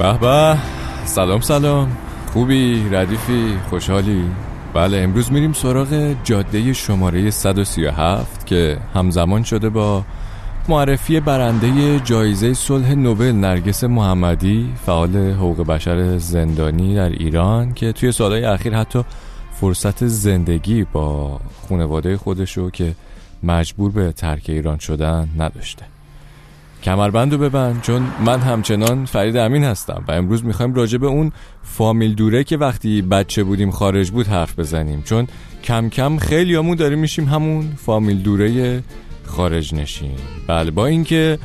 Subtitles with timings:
[0.00, 0.58] به به.
[1.04, 1.96] سلام سلام.
[2.32, 4.24] خوبی؟ ردیفی؟ خوشحالی؟
[4.74, 10.04] بله امروز میریم سراغ جاده شماره 137 که همزمان شده با
[10.68, 18.12] معرفی برنده جایزه صلح نوبل نرگس محمدی فعال حقوق بشر زندانی در ایران که توی
[18.12, 19.04] سالهای اخیر حتی
[19.52, 22.94] فرصت زندگی با خانواده خودشو که
[23.42, 25.99] مجبور به ترک ایران شدن نداشته.
[26.82, 31.32] کمربند رو ببند چون من همچنان فرید امین هستم و امروز می‌خوایم راجع به اون
[31.62, 35.02] فامیل دوره که وقتی بچه بودیم خارج بود حرف بزنیم.
[35.02, 35.26] چون
[35.64, 38.82] کم کم خیلی همون داریم میشیم همون فامیل دوره
[39.24, 40.16] خارج نشین.
[40.46, 41.38] بله با اینکه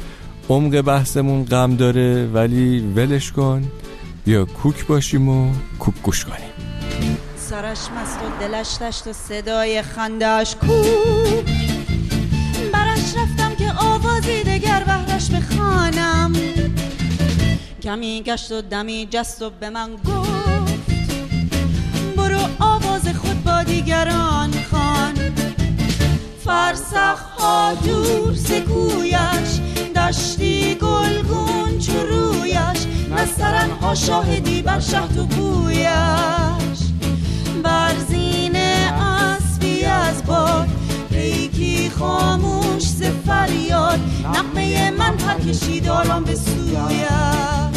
[0.49, 3.63] عمق بحثمون غم داره ولی ولش کن.
[4.27, 7.17] یا کوک باشیم و کوک گوش کنیم.
[7.37, 11.64] سرش مست و دلش دشت و صدای خندش کوک!
[17.95, 20.91] کمی گشت و دمی جست و به من گفت
[22.17, 25.13] برو آواز خود با دیگران خان
[26.45, 29.59] فرسخ ها دور سکویش
[29.95, 36.79] دشتی گلگون چرویش نسترن ها شاهدی بر شهد و کویش
[37.63, 40.67] برزین اسبی از باد
[41.09, 43.99] پیکی خاموش ز فریاد
[44.33, 47.74] نقمه من پر کشید آرام به سویش.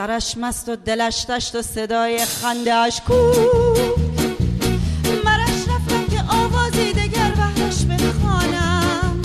[0.00, 3.14] سرش مست و دلش دشت و صدای خندهش کو
[5.24, 9.22] مرش رفتم که آوازی دگر بهرش بخوانم.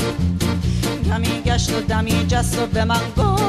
[1.05, 3.44] کمی گشت و دمی جست و به من گفت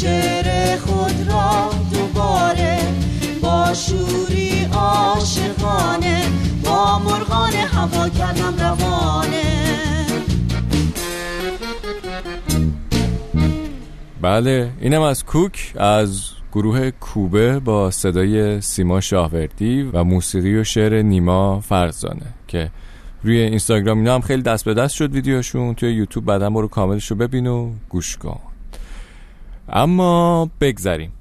[0.00, 2.78] شعر خود را دوباره
[3.42, 6.22] با شوری عاشقانه
[6.64, 9.42] با مرغان هوا کردم روانه.
[14.20, 16.20] بله اینم از کوک از
[16.52, 22.70] گروه کوبه با صدای سیما شاهوردی و موسیقی و شعر نیما فرزانه که
[23.22, 25.74] روی اینستاگرام اینا هم خیلی دست به دست شد ویدیوشون.
[25.74, 28.49] توی یوتیوب بعدا برو کاملش رو ببین و گوش کن.
[29.70, 31.12] اما بگذریم.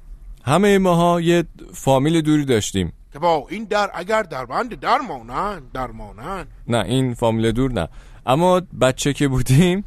[0.46, 1.44] همه ماها یه
[1.74, 2.94] فامیل دوری داشتیم.
[3.14, 7.88] که با این در اگر در بند درمانن درمانن نه این فامیل دور نه.
[8.26, 9.84] اما بچه که بودیم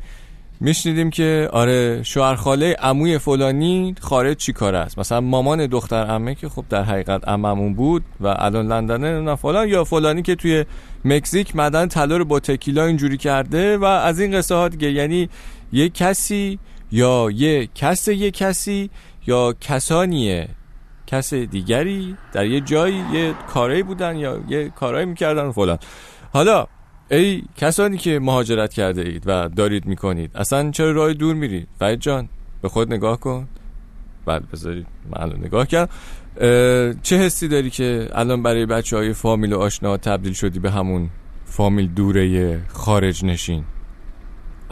[0.61, 6.49] میشنیدیم که آره شوهرخاله عموی فلانی خارج چی کار است؟ مثلا مامان دختر عمه که
[6.49, 10.65] خب در حقیقت عممون بود و الان لندنه نه فلان یا فلانی که توی
[11.05, 14.93] مکزیک مدن طلا رو با تکیلا اینجوری کرده و از این قصه ها دیگه.
[14.93, 15.29] یعنی
[15.73, 16.59] یه کسی
[16.93, 18.91] یا یه کس یه کسی
[19.27, 20.49] یا کسانیه.
[21.07, 25.79] کس دیگری در یه جایی یه کاری بودن یا یه کارایی می‌کردن فلان.
[26.33, 26.67] حالا
[27.11, 32.01] ای کسانی که مهاجرت کرده اید و دارید می‌کنید اصلا چرا راه دور میرید؟ فرید
[32.01, 32.29] جان
[32.63, 33.49] به خود نگاه کن.
[34.27, 35.93] بعد بذارید من نگاه کردم.
[37.03, 41.11] چه حسی داری که الان برای بچه های فامیل و آشنا تبدیل شدی به همون
[41.45, 43.65] فامیل دوره خارج نشین؟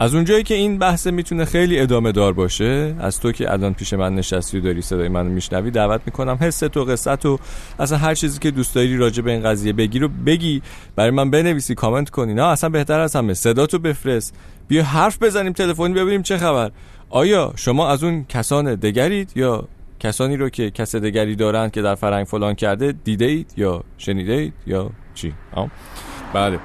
[0.01, 3.93] از اونجایی که این بحث می‌تونه خیلی ادامه دار باشه از تو که الان پیش
[3.93, 7.39] من نشستی و داری صدای منو میشنوی دعوت می‌کنم حس تو قصه تو
[7.79, 10.61] اصلا هر چیزی که دوست داری راجع به این قضیه بگی رو بگی.
[10.95, 12.33] برای من بنویسی کامنت کنی.
[12.33, 13.33] نه اصلا بهتر از همه.
[13.33, 14.35] صدا تو بفرست.
[14.67, 16.71] بیا حرف بزنیم تلفنی ببینیم چه خبر.
[17.09, 19.67] آیا شما از اون کسان دگرید یا
[19.99, 24.33] کسانی رو که کس دگری دارن که در فرنگ فلان کرده دیده اید یا شنیده
[24.33, 25.71] اید یا چی؟ آم؟
[26.33, 26.59] بله.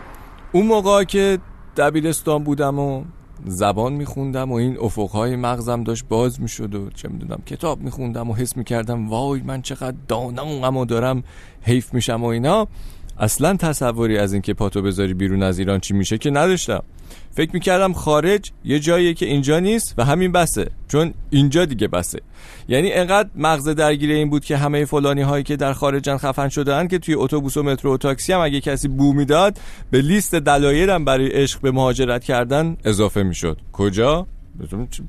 [0.53, 1.39] اون موقع که
[1.77, 3.05] دبیرستان بودم و
[3.45, 8.35] زبان میخوندم و این افقهای مغزم داشت باز می‌شد و چه می‌دونم کتاب میخوندم و
[8.35, 11.25] حس می‌کردم وای من چقدر دانم و دارم
[11.63, 12.69] حیف میشم و اینا.
[13.19, 16.83] اصلا تصوری از اینکه پاتو بذاری بیرون از ایران چی میشه که نداشتم.
[17.31, 22.21] فکر می‌کردم خارج یه جاییه که اینجا نیست و همین بسه چون اینجا دیگه بسه.
[22.69, 26.89] یعنی انقدر مغز درگیر این بود که همه فلانی هایی که در خارجن خفن شدن
[26.89, 29.59] که توی اتوبوس و مترو و تاکسی هم اگه کسی بو می‌داد
[29.91, 33.59] به لیست دلایلم برای عشق به مهاجرت کردن اضافه می‌شد.
[33.73, 34.27] کجا؟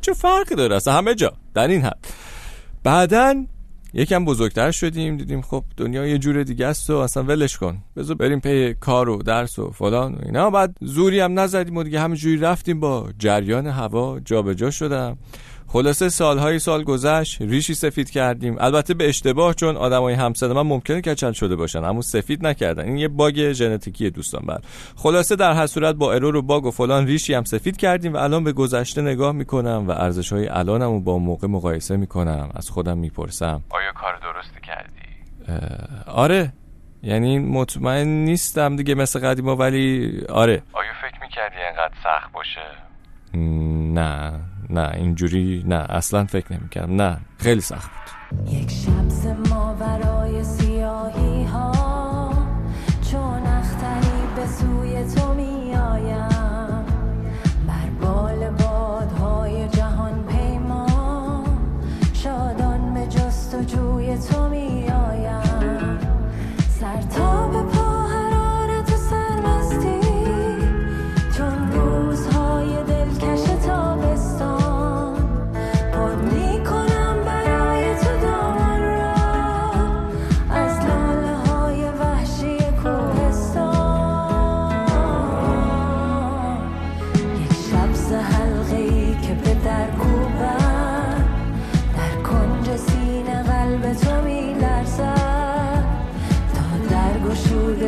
[0.01, 1.33] چه فرقی داره؟ اصلا همه جا.
[1.53, 2.07] در این حد.
[2.83, 3.47] بعدن
[3.97, 7.77] یکم بزرگتر شدیم دیدیم خب دنیا یه جور دیگه است و اصلا ولش کن.
[7.95, 10.49] بذار بریم پی کار و درس و فلان و اینا.
[10.49, 15.17] بعد زوری هم نزدیم و دیگه همینجوری رفتیم با جریان هوا جابجا شدم.
[15.69, 18.55] خلاصه سالهای سال گذشت ریشی سفید کردیم.
[18.59, 22.83] البته به اشتباه چون آدمای همسر من ممکنه کچل شده باشن اما سفید نکردن.
[22.83, 24.59] این یه باگ ژنتیکی دوستان بر.
[24.95, 28.17] خلاصه در هر صورت با ارور و باگ و فلان ریشی هم سفید کردیم و
[28.17, 32.49] الان به گذشته نگاه می‌کنم و ارزش های الانم رو با موقع مقایسه می‌کنم.
[32.55, 33.63] از خودم می‌پرسم.
[33.69, 35.07] آیا کار درستی کردی؟
[36.07, 36.53] آره.
[37.03, 40.63] یعنی مطمئن نیستم دیگه مثل قدیما ولی آره.
[40.73, 42.61] آیا فکر می‌کردی اینقدر سخت باشه؟
[43.93, 44.39] نه.
[44.69, 46.95] نه اینجوری نه اصلا فکر نمی‌کردم.
[46.95, 48.53] نه خیلی سخت بود.
[48.53, 50.16] یک شب ماورای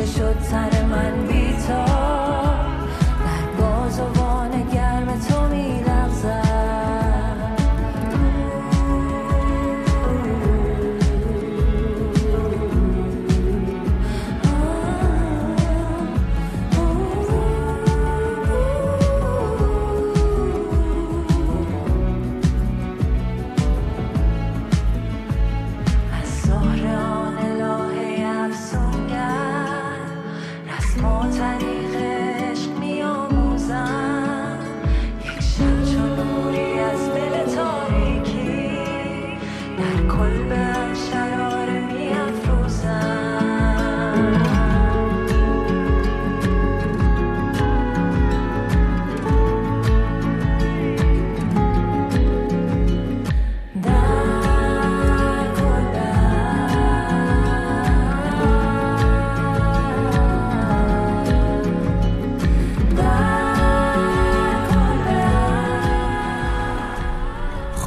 [0.06, 1.49] شد تن من بیتاب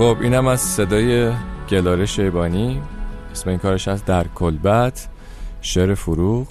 [0.04, 1.32] خب اینم از صدای
[1.70, 2.82] گلاره شیبانی
[3.32, 5.08] اسم این کارش از در کلبت
[5.62, 6.48] شعر فروغ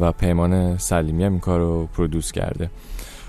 [0.00, 2.70] و پیمان سلیمی هم این کار رو پرودوس کرده.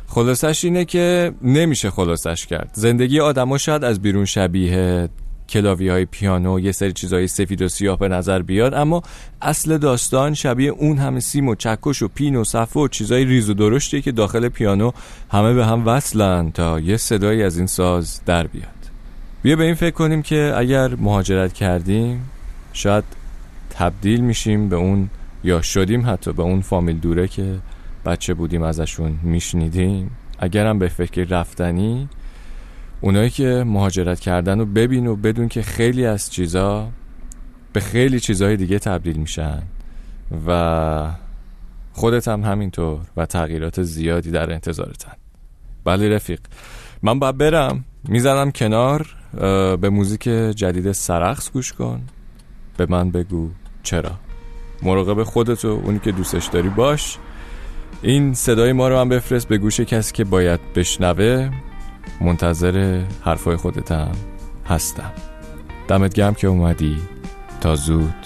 [0.08, 2.70] خلاصش اینه که نمیشه خلاصش کرد.
[2.74, 5.10] زندگی آدما شاید از بیرون شبیه
[5.50, 9.02] کلاوی های پیانو یه سری چیزهای سفید و سیاه به نظر بیاد اما
[9.42, 13.50] اصل داستان شبیه اون همه سیم و چکش و پین و صفه و چیزای ریز
[13.50, 14.92] و درشتیه که داخل پیانو
[15.32, 18.81] همه به هم وصلن تا یه صدایی از این ساز در بیاد.
[19.44, 22.30] بیا به این فکر کنیم که اگر مهاجرت کردیم
[22.74, 23.04] شاید
[23.70, 25.10] تبدیل میشیم به اون
[25.44, 27.56] یا شدیم حتی به اون فامیل دوره که
[28.06, 30.12] بچه بودیم ازشون میشنیدیم.
[30.40, 32.10] اگرم به فکر رفتنی
[33.02, 36.90] اونایی که مهاجرت کردن رو ببین و بدون که خیلی از چیزا
[37.74, 39.62] به خیلی چیزهای دیگه تبدیل میشن.
[40.48, 41.12] و
[41.94, 45.14] خودت هم همینطور و تغییرات زیادی در انتظارتن.
[45.84, 46.40] بله رفیق
[47.02, 47.86] من باید برم.
[48.04, 49.21] می‌زنم کنار.
[49.82, 52.02] به موزیک جدید سرخص گوش کن.
[52.78, 53.50] به من بگو
[53.84, 54.12] چرا.
[54.84, 57.18] مراقب خودت و اونی که دوستش داری باش.
[58.02, 61.50] این صدای ما رو هم بفرست به گوش کسی که باید بشنوه.
[62.22, 64.12] منتظر حرفای خودتم
[64.66, 65.12] هستم.
[65.88, 66.98] دمت گرم که اومدی.
[67.62, 68.26] تا زود.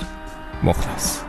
[0.63, 1.21] مخلص.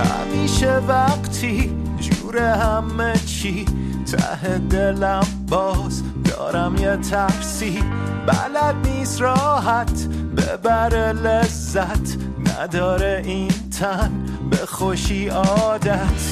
[0.00, 3.64] همیشه وقتی جور همه چی
[4.12, 6.02] ته دلم باز
[6.38, 7.84] دارم یه ترسی.
[8.26, 12.16] بلد نیست راحت ببره لذت
[12.46, 14.10] نداره این تن.
[14.50, 16.22] به خوشی عادت.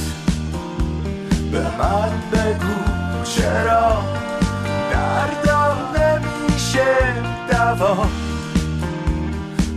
[1.53, 2.77] به من بگو
[3.25, 4.03] چرا
[4.91, 6.85] دردم نمیشه
[7.51, 8.07] دوا.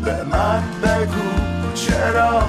[0.03, 1.29] به من بگو
[1.75, 2.43] چرا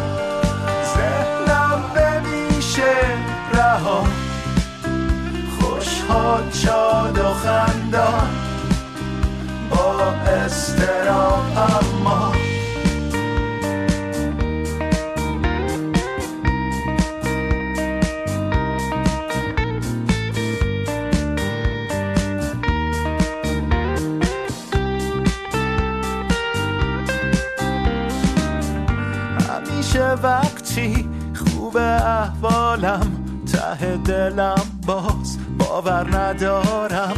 [30.22, 33.12] وقتی خوب احوالم
[33.52, 37.14] ته دلم باز باور ندارم.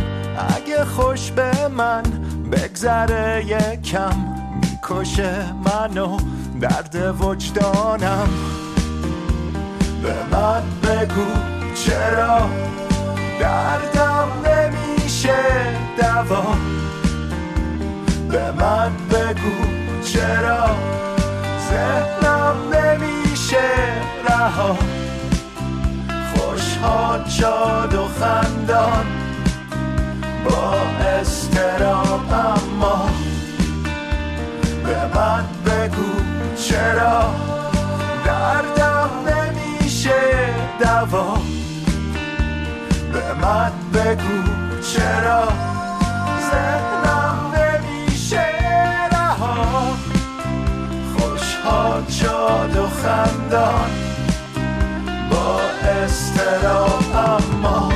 [0.56, 2.02] اگه خوش به من
[2.52, 4.16] بگذره یکم
[4.60, 6.16] می‌کشه منو
[6.60, 8.28] درد وجدانم.
[10.02, 11.26] به من بگو
[11.74, 12.50] چرا
[13.40, 15.34] دردم نمیشه
[15.98, 16.56] دوا.
[18.30, 19.66] به من بگو
[20.04, 20.66] چرا
[21.70, 23.68] ذهنم نمیشه
[24.28, 24.76] رها.
[26.34, 29.06] خوشحال شاد و خندان
[30.44, 30.74] با
[31.52, 33.08] استرام اما
[34.84, 36.12] به من بگو
[36.56, 37.34] چرا
[38.24, 40.20] دردم نمیشه
[40.80, 41.36] دوا.
[43.12, 44.42] به من بگو
[44.80, 45.48] چرا
[46.50, 48.44] ذهنم نمیشه
[49.12, 49.96] رها.
[51.16, 53.90] خوشحال شاد و خندان
[55.30, 57.91] با استرام